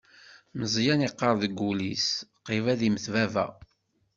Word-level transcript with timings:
Meẓyan 0.57 1.03
yeqqar 1.03 1.35
deg 1.41 1.53
wul-is: 1.59 2.07
Qrib 2.45 2.65
ad 2.73 2.81
immet 2.87 3.05
baba. 3.13 3.45